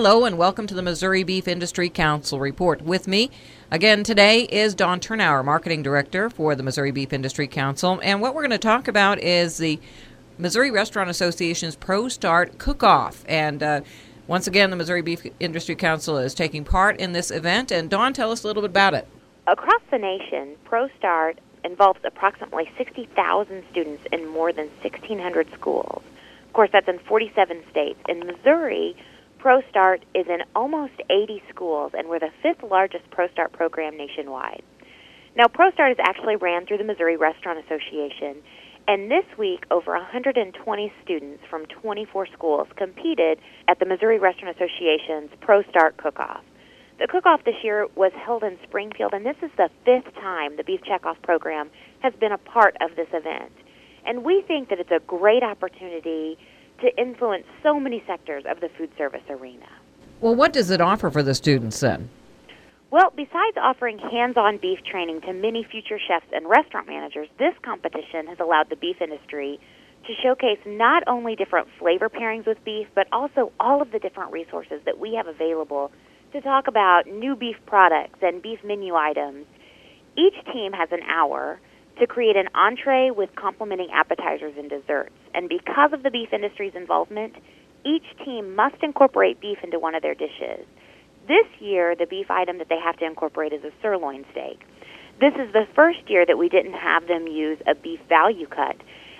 [0.00, 2.82] Hello and welcome to the Missouri Beef Industry Council report.
[2.82, 3.32] With me
[3.68, 7.98] again today is Dawn Thurnau, Marketing Director for the Missouri Beef Industry Council.
[8.04, 9.80] And what we're going to talk about is the
[10.38, 13.24] Missouri Restaurant Association's Pro Start Cook Off.
[13.26, 13.80] And uh,
[14.28, 17.72] once again, the Missouri Beef Industry Council is taking part in this event.
[17.72, 19.08] And Dawn, tell us a little bit about it.
[19.48, 26.04] Across the nation, Pro Start involves approximately 60,000 students in more than 1,600 schools.
[26.46, 27.98] Of course, that's in 47 states.
[28.08, 28.94] In Missouri,
[29.38, 34.62] ProStart is in almost 80 schools, and we're the fifth largest ProStart program nationwide.
[35.36, 38.42] Now, ProStart is actually ran through the Missouri Restaurant Association,
[38.88, 45.30] and this week, over 120 students from 24 schools competed at the Missouri Restaurant Association's
[45.40, 46.42] ProStart Cook-Off.
[46.98, 50.64] The cook-off this year was held in Springfield, and this is the fifth time the
[50.64, 53.52] Beef Checkoff program has been a part of this event.
[54.04, 56.38] And we think that it's a great opportunity
[56.80, 59.66] to influence so many sectors of the food service arena.
[60.20, 62.10] Well, what does it offer for the students then?
[62.90, 67.54] Well, besides offering hands on beef training to many future chefs and restaurant managers, this
[67.62, 69.60] competition has allowed the beef industry
[70.06, 74.32] to showcase not only different flavor pairings with beef, but also all of the different
[74.32, 75.92] resources that we have available
[76.32, 79.44] to talk about new beef products and beef menu items.
[80.16, 81.60] Each team has an hour
[82.00, 85.14] to create an entree with complementing appetizers and desserts.
[85.34, 87.34] And because of the beef industry's involvement,
[87.84, 90.66] each team must incorporate beef into one of their dishes.
[91.26, 94.60] This year, the beef item that they have to incorporate is a sirloin steak.
[95.20, 98.76] This is the first year that we didn't have them use a beef value cut.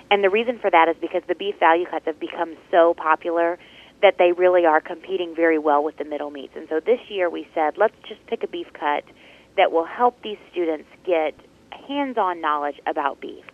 [0.09, 3.59] And the reason for that is because the beef value cuts have become so popular
[4.01, 6.53] that they really are competing very well with the middle meats.
[6.55, 9.03] And so this year we said, let's just pick a beef cut
[9.57, 11.35] that will help these students get
[11.87, 13.45] hands on knowledge about beef.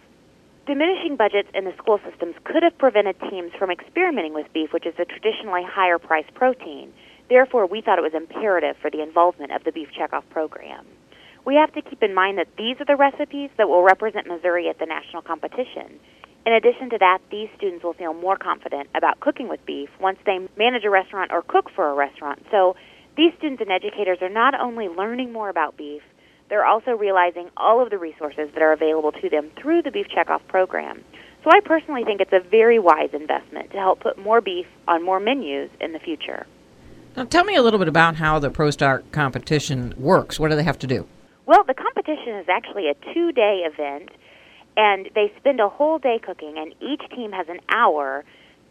[0.65, 4.87] Diminishing budgets in the school systems could have prevented teams from experimenting with beef, which
[4.87, 6.91] is a traditionally higher priced protein.
[7.29, 10.85] Therefore, we thought it was imperative for the involvement of the Beef Checkoff program.
[11.45, 14.67] We have to keep in mind that these are the recipes that will represent Missouri
[14.67, 15.99] at the national competition.
[16.45, 20.17] In addition to that, these students will feel more confident about cooking with beef once
[20.25, 22.43] they manage a restaurant or cook for a restaurant.
[22.49, 22.75] So,
[23.17, 26.01] these students and educators are not only learning more about beef,
[26.49, 30.07] they're also realizing all of the resources that are available to them through the Beef
[30.07, 31.03] Checkoff program.
[31.43, 35.03] So I personally think it's a very wise investment to help put more beef on
[35.03, 36.47] more menus in the future.
[37.15, 40.39] Now, tell me a little bit about how the ProStart competition works.
[40.39, 41.07] What do they have to do?
[41.45, 44.09] Well, the competition is actually a two day event,
[44.75, 48.25] and they spend a whole day cooking, and each team has an hour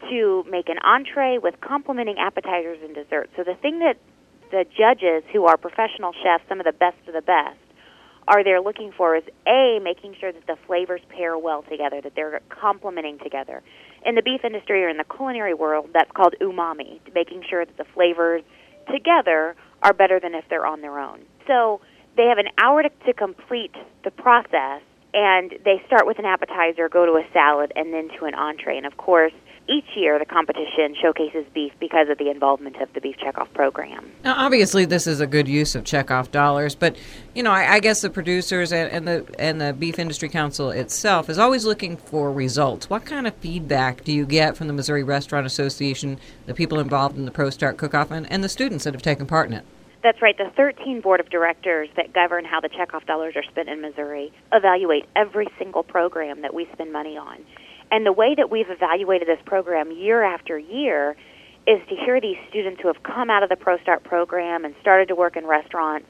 [0.09, 3.31] to make an entree with complementing appetizers and desserts.
[3.35, 3.97] So the thing that
[4.51, 7.57] the judges, who are professional chefs, some of the best of the best,
[8.27, 12.13] are they're looking for is a making sure that the flavors pair well together, that
[12.15, 13.61] they're complementing together.
[14.05, 17.77] In the beef industry or in the culinary world, that's called umami, making sure that
[17.77, 18.43] the flavors
[18.91, 21.21] together are better than if they're on their own.
[21.47, 21.81] So
[22.17, 24.81] they have an hour to, to complete the process,
[25.13, 28.77] and they start with an appetizer, go to a salad, and then to an entree.
[28.77, 29.33] And of course,
[29.67, 34.09] each year the competition showcases beef because of the involvement of the Beef Checkoff program.
[34.23, 36.95] Now, obviously, this is a good use of checkoff dollars, but
[37.33, 40.69] you know, I, I guess the producers and, and, the and the Beef Industry Council
[40.71, 42.89] itself is always looking for results.
[42.89, 47.17] What kind of feedback do you get from the Missouri Restaurant Association, the people involved
[47.17, 49.65] in the Pro Start Cook-Off, and, and the students that have taken part in it?
[50.03, 50.37] That's right.
[50.37, 54.31] The 13 board of directors that govern how the checkoff dollars are spent in Missouri
[54.53, 57.43] evaluate every single program that we spend money on.
[57.95, 61.15] And the way that we've evaluated this program year after year
[61.65, 65.07] is to hear these students who have come out of the ProStart program and started
[65.07, 66.05] to work in restaurants,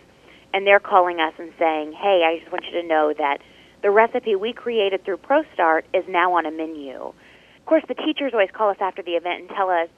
[0.51, 3.38] and they're calling us and saying, hey, I just want you to know that
[3.84, 7.13] the recipe we created through ProStart is now on a menu.
[7.59, 9.90] Of course, the teachers always call us after the event and tell us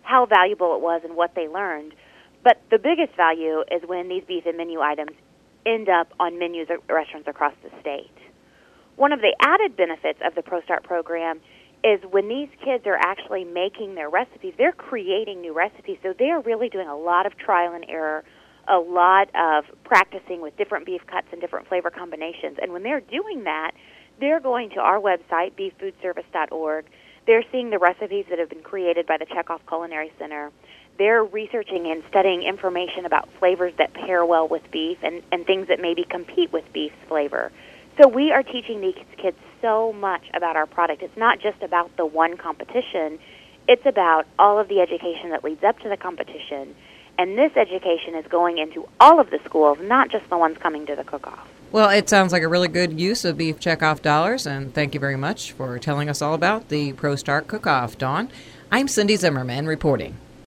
[0.00, 1.94] how valuable it was and what they learned.
[2.42, 5.12] But the biggest value is when these beef and menu items
[5.66, 8.23] end up on menus at restaurants across the state.
[8.96, 11.40] One of the added benefits of the ProStart program
[11.82, 15.98] is when these kids are actually making their recipes, they're creating new recipes.
[16.02, 18.24] So they're really doing a lot of trial and error,
[18.66, 22.58] a lot of practicing with different beef cuts and different flavor combinations.
[22.62, 23.72] And when they're doing that,
[24.18, 26.86] they're going to our website, beeffoodservice.org.
[27.26, 30.52] They're seeing the recipes that have been created by the Checkoff Culinary Center.
[30.96, 35.68] They're researching and studying information about flavors that pair well with beef and, and things
[35.68, 37.50] that maybe compete with beef's flavor.
[38.00, 41.02] So we are teaching these kids so much about our product.
[41.02, 43.18] It's not just about the one competition.
[43.68, 46.74] It's about all of the education that leads up to the competition.
[47.18, 50.86] And this education is going into all of the schools, not just the ones coming
[50.86, 51.48] to the cook-off.
[51.70, 55.00] Well, it sounds like a really good use of beef checkoff dollars, and thank you
[55.00, 58.28] very much for telling us all about the Pro Start Cook Off, Dawn.
[58.72, 60.16] I'm Cindy Zimmerman reporting.